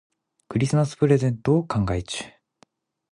[0.49, 2.23] クリスマスプレゼントを考え中。